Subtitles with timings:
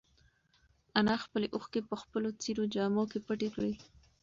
[0.99, 3.73] انا خپلې اوښکې په خپلو څېرو جامو کې پټې کړې.